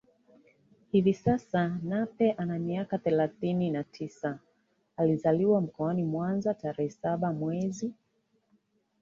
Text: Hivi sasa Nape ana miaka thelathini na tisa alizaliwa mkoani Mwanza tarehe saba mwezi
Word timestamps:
Hivi 0.91 1.13
sasa 1.13 1.67
Nape 1.67 2.31
ana 2.37 2.59
miaka 2.59 2.97
thelathini 2.97 3.71
na 3.71 3.83
tisa 3.83 4.39
alizaliwa 4.97 5.61
mkoani 5.61 6.03
Mwanza 6.03 6.53
tarehe 6.53 6.89
saba 6.89 7.33
mwezi 7.33 7.93